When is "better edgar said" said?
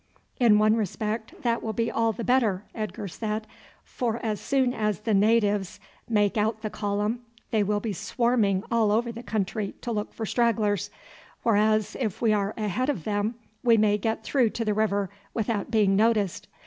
2.23-3.45